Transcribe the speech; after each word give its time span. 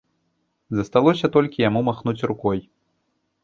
Засталося 0.77 1.31
толькі 1.37 1.65
яму 1.69 1.85
махнуць 1.91 2.19
рукой. 2.35 2.59